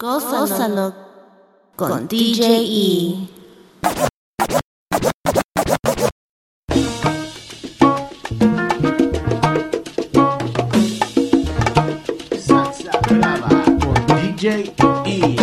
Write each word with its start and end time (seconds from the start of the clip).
Gózalo 0.00 0.94
con 1.76 2.08
DJ 2.08 2.40
E. 2.42 3.28
Salsa 12.38 12.98
brava 13.10 13.48
con 13.78 14.06
DJ 14.06 14.72
E. 15.04 15.36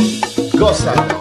Gózalo. 0.57 1.16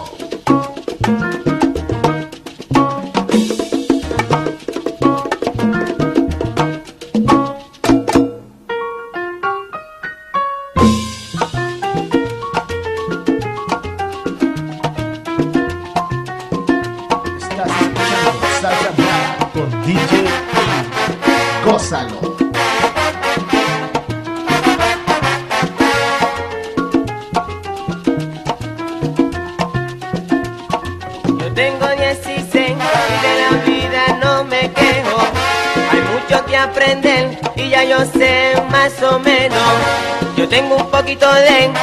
den 41.41 41.73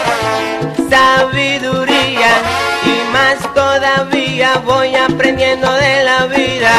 sabiduría 0.91 2.33
y 2.85 3.13
más 3.13 3.37
todavía 3.55 4.63
voy 4.65 4.95
aprendiendo 4.95 5.73
de 5.73 6.05
la 6.05 6.27
vida. 6.27 6.75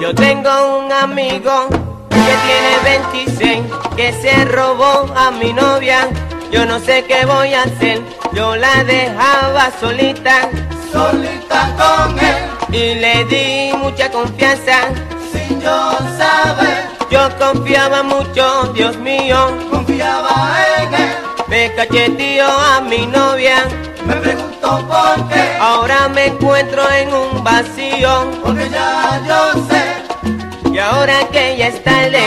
Yo 0.00 0.14
tengo 0.14 0.78
un 0.78 0.92
amigo 0.92 1.68
que 2.10 2.34
tiene 2.46 2.78
26, 2.84 3.62
que 3.96 4.12
se 4.12 4.44
robó 4.44 5.12
a 5.16 5.30
mi 5.30 5.52
novia. 5.52 6.08
Yo 6.50 6.64
no 6.64 6.78
sé 6.78 7.04
qué 7.04 7.24
voy 7.26 7.54
a 7.54 7.62
hacer, 7.64 8.00
yo 8.32 8.56
la 8.56 8.84
dejaba 8.84 9.70
solita, 9.80 10.48
solita 10.92 11.74
con 11.76 12.18
él. 12.18 12.36
Y 12.72 12.94
le 12.96 13.24
di 13.24 13.76
mucha 13.76 14.10
confianza, 14.10 14.88
sin 15.32 15.60
yo 15.60 15.98
saber 16.16 16.95
yo 17.10 17.28
confiaba 17.38 18.02
mucho, 18.02 18.72
Dios 18.74 18.96
mío, 18.96 19.56
confiaba 19.70 20.58
en 20.80 20.94
él. 20.94 21.16
Me 21.46 21.72
cacheteó 21.74 22.48
a 22.48 22.80
mi 22.80 23.06
novia, 23.06 23.64
me 24.04 24.14
preguntó 24.16 24.84
por 24.88 25.28
qué. 25.28 25.56
Ahora 25.60 26.08
me 26.08 26.26
encuentro 26.26 26.82
en 26.90 27.14
un 27.14 27.44
vacío, 27.44 28.30
porque 28.44 28.68
ya 28.68 29.22
yo 29.26 29.52
sé. 29.68 30.72
Y 30.72 30.78
ahora 30.78 31.20
que 31.30 31.56
ya 31.56 31.68
es 31.68 31.82
tarde, 31.84 32.22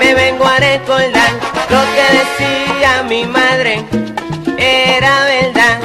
me 0.00 0.12
vengo 0.14 0.44
a 0.44 0.56
recordar 0.56 1.30
lo 1.70 1.80
que 1.94 2.18
decía 2.18 3.04
mi 3.08 3.24
madre, 3.26 3.86
era 4.58 5.24
verdad. 5.24 5.78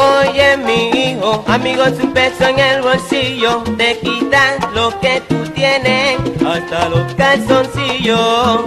Oye, 0.00 0.56
mi 0.58 0.90
hijo, 0.90 1.44
amigo, 1.48 1.84
su 1.86 2.12
peso 2.12 2.46
en 2.46 2.60
el 2.60 2.82
bolsillo. 2.82 3.64
Te 3.76 3.98
quita 3.98 4.56
lo 4.72 4.96
que 5.00 5.20
tú 5.28 5.42
tienes 5.56 6.20
hasta 6.46 6.88
los 6.88 7.12
calzoncillos. 7.14 8.60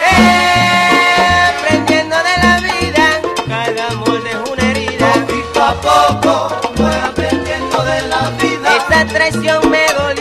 Eh, 0.00 1.52
aprendiendo 1.58 2.16
de 2.16 2.36
la 2.42 2.60
vida, 2.60 3.20
cargamos 3.46 4.24
de 4.24 4.50
una 4.50 4.70
herida. 4.70 5.12
Poco 5.52 5.90
a 5.90 6.20
poco, 6.22 6.72
pues 6.74 6.94
aprendiendo 6.94 7.84
de 7.84 8.00
la 8.08 8.30
vida. 8.40 8.76
Esta 8.78 9.04
traición 9.04 9.68
me 9.68 9.86
dolía. 9.92 10.17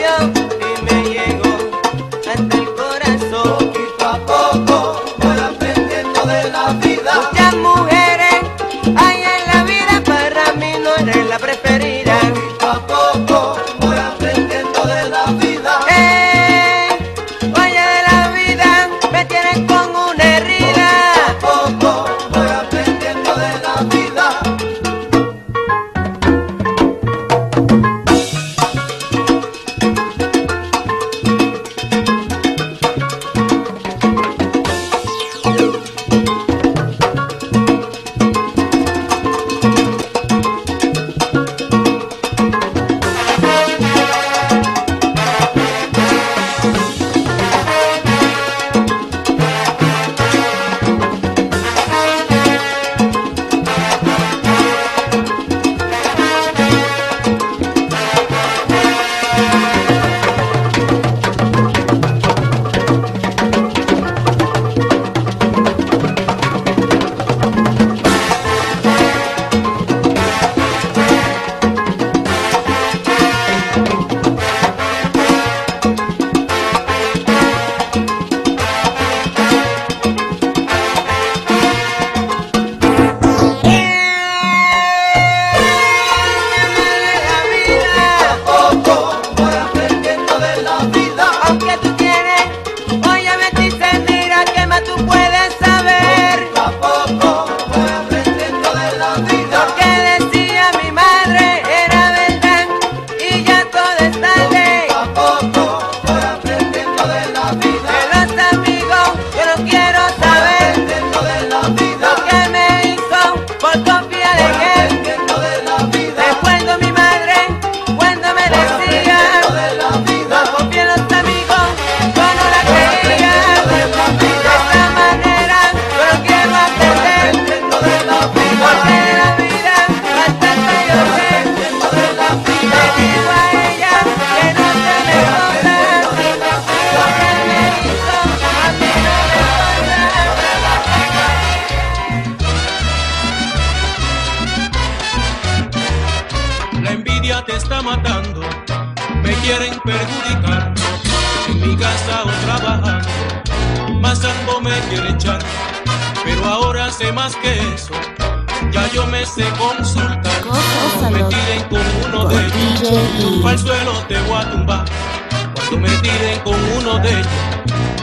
Tú 165.70 165.78
me 165.78 165.90
tires 165.90 166.40
con 166.46 166.56
uno 166.78 166.98
de 167.00 167.10
ellos, 167.10 167.28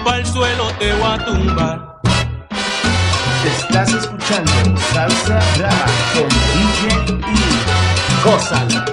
pa'l 0.05 0.27
suelo 0.27 0.71
te 0.79 0.93
voy 0.93 1.13
a 1.13 1.25
tumbar. 1.25 2.01
¿Te 3.43 3.49
Estás 3.49 3.91
escuchando 3.93 4.53
Salsa 4.93 5.41
Brava 5.57 5.87
con 6.13 6.29
DJ 6.29 6.83
y 7.27 7.43
Gózala. 8.23 8.85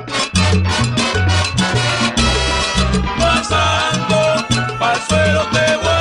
Pasando, 3.19 4.19
pa'l 4.79 4.99
suelo 5.09 5.41
te 5.51 5.75
voy 5.75 5.87
a 5.87 6.00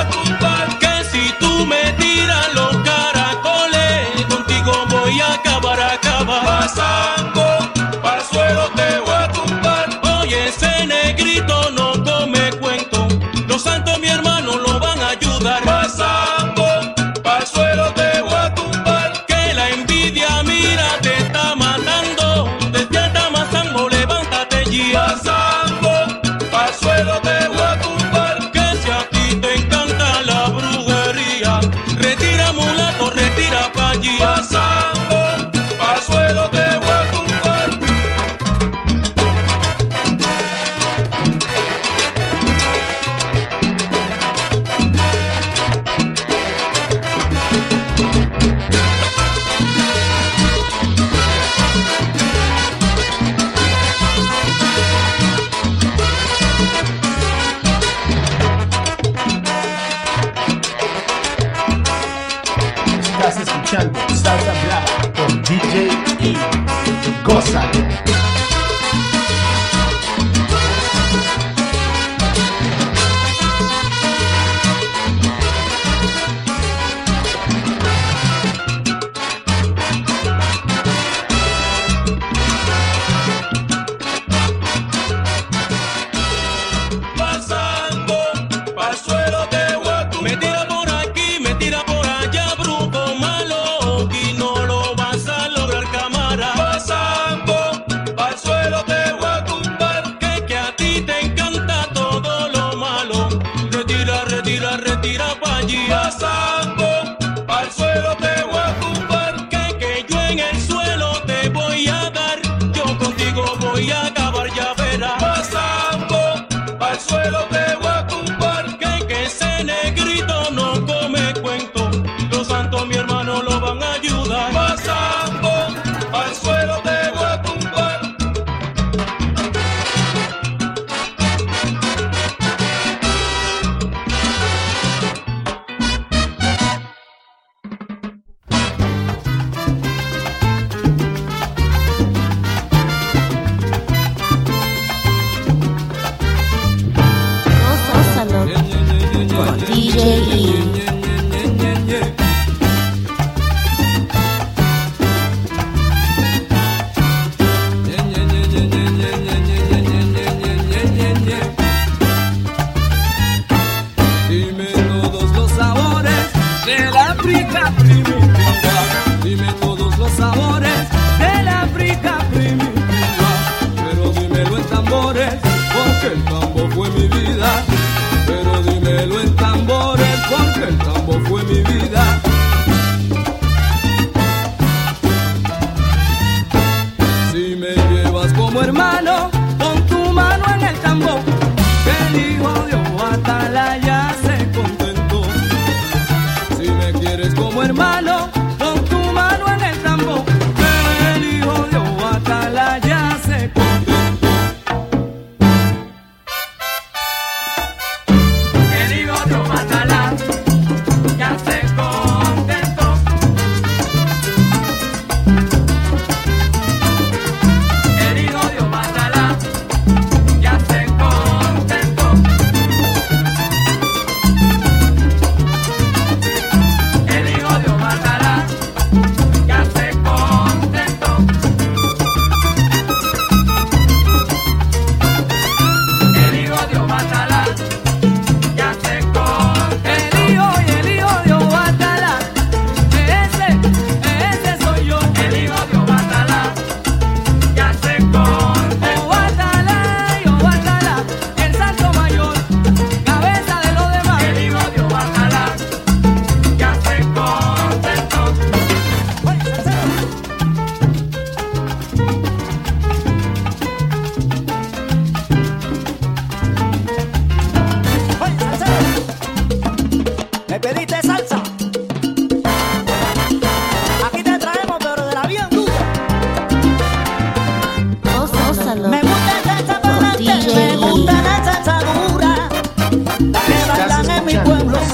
hermano. 197.71 198.10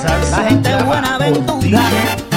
La 0.07 0.43
gente 0.49 0.83
buena 0.83 1.15
aventura. 1.15 2.36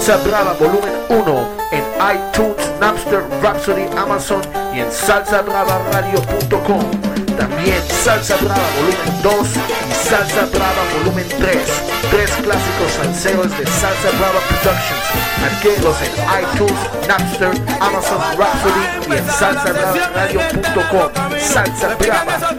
Salsa 0.00 0.16
Brava 0.24 0.54
Volumen 0.54 0.94
1 1.10 1.48
en 1.72 1.84
iTunes, 2.16 2.56
Napster, 2.80 3.22
Rhapsody, 3.42 3.84
Amazon 3.98 4.40
y 4.74 4.80
en 4.80 4.90
salsabravaradio.com. 4.90 6.90
También 7.36 7.82
Salsa 8.02 8.36
Brava 8.36 8.62
Volumen 8.76 9.22
2 9.22 9.34
y 9.36 9.92
Salsa 9.92 10.46
Brava 10.46 10.82
Volumen 10.96 11.28
3. 11.28 11.38
Tres 12.10 12.30
clásicos 12.42 12.92
salseros 12.96 13.50
de 13.58 13.66
Salsa 13.66 14.10
Brava 14.18 14.40
Productions. 14.48 15.04
Adquiérelos 15.44 15.96
en 16.00 16.12
iTunes, 16.42 16.80
Napster, 17.06 17.52
Amazon, 17.78 18.22
Rhapsody 18.38 18.84
y 19.06 19.12
en 19.18 19.26
Salsa 19.30 19.70
Brava, 19.70 19.92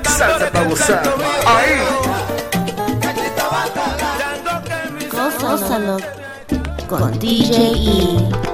Salsa 0.04 0.52
para 0.52 0.66
gozar. 0.66 1.02
¡Ahí! 1.48 1.82
con 6.92 7.18
DJ 7.18 7.56
E. 7.56 8.51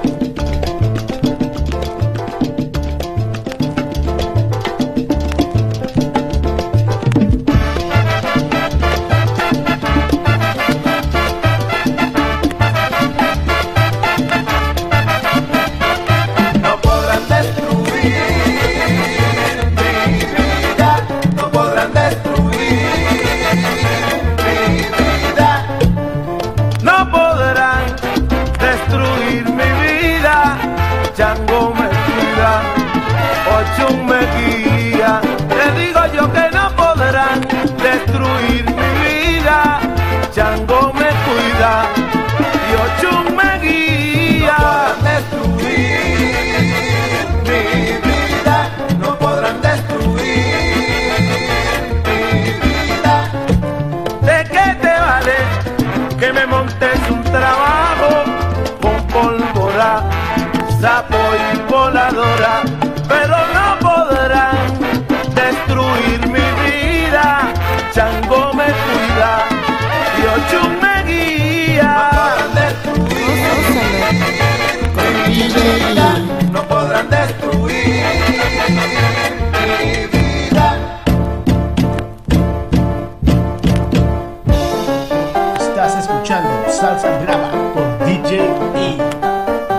Salsa 86.78 87.18
Brava 87.18 87.50
por 87.74 88.06
DJ 88.06 88.38
y 88.76 88.98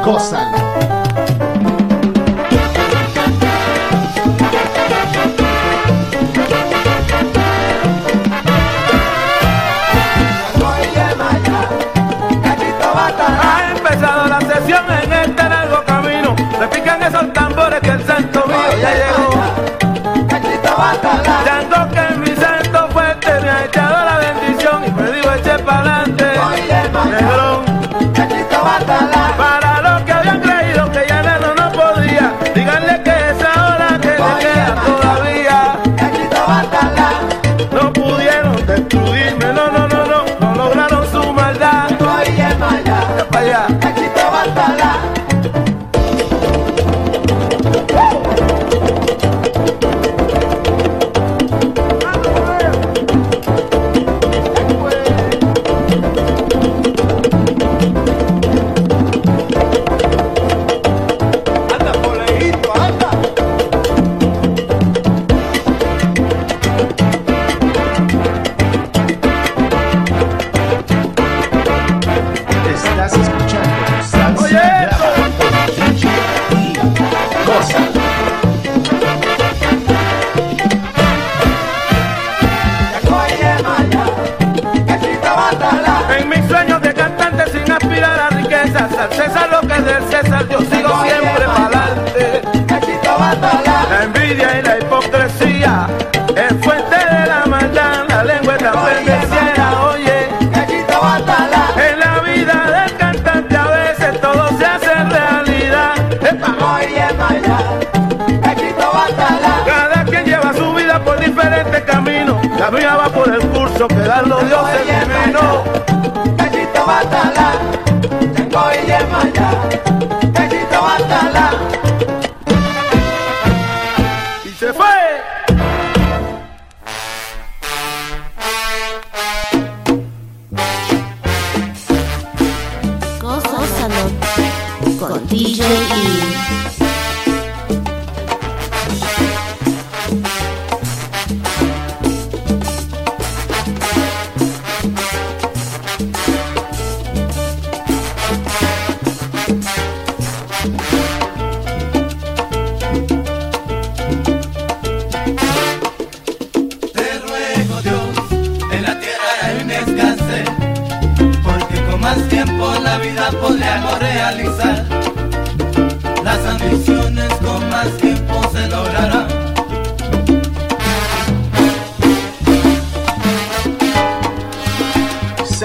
Gózalo. 0.04 0.99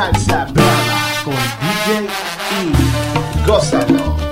Salsa 0.04 0.44
Brava 0.52 0.98
con 1.24 1.32
DJ 1.32 2.04
E. 2.04 3.46
Gózalo. 3.46 4.23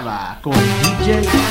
Brava 0.00 0.38
con 0.40 0.52
DJ 0.52 1.47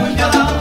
puñalada. 0.00 0.59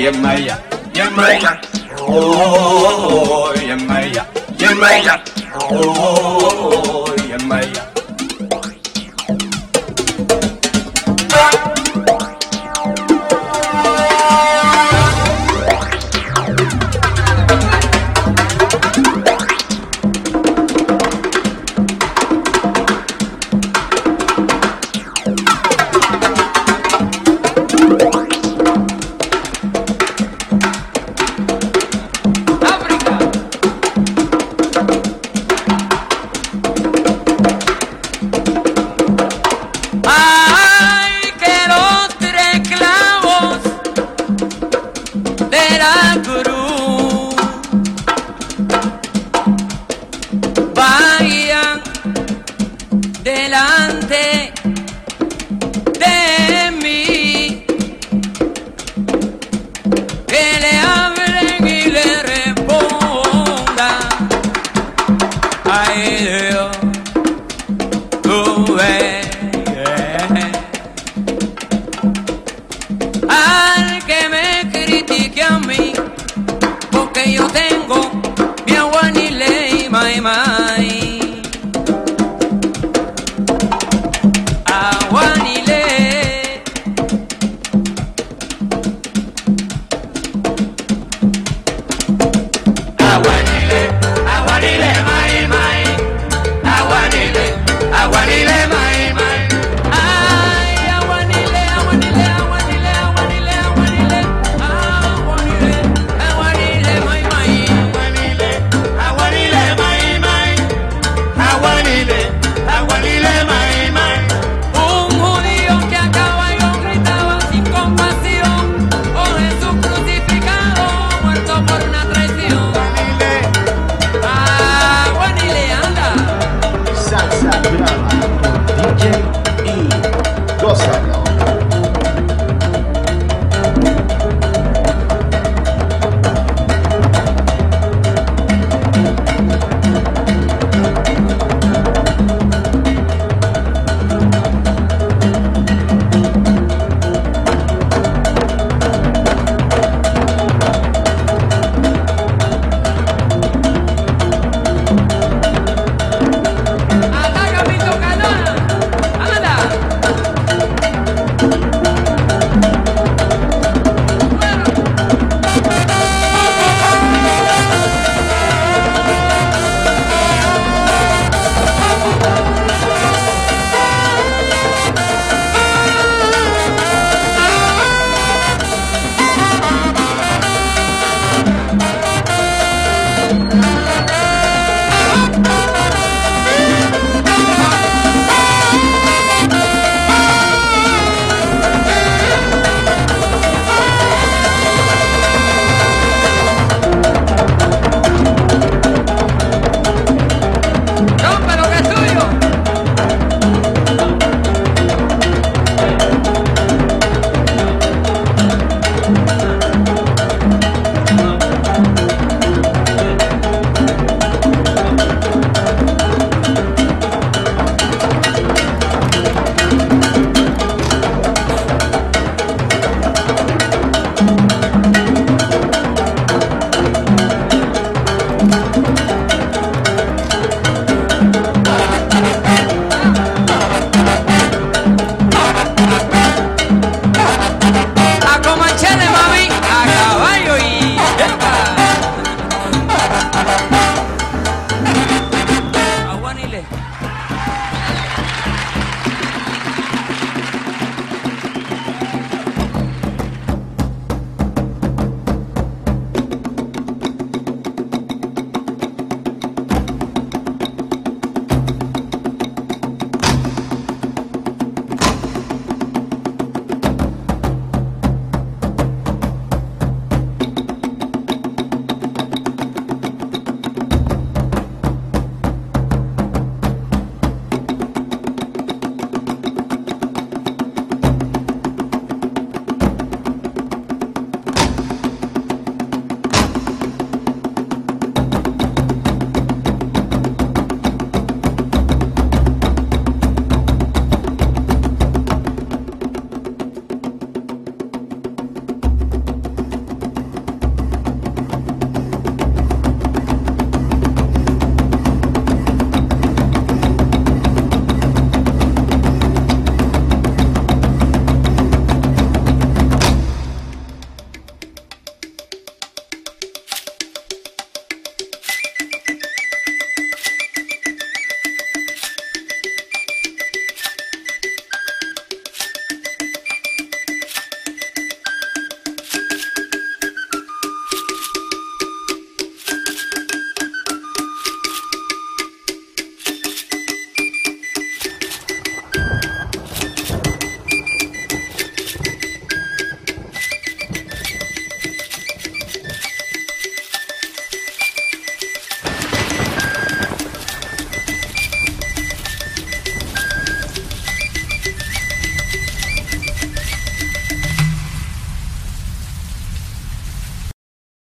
Yemaya, 0.00 0.56
Yemaya, 0.94 1.60
oh, 2.08 3.52
Yemaya, 3.60 4.24
Yemaya, 4.56 5.14
oh, 5.70 7.04
Yemaya. 7.28 7.89
Que 60.40 60.79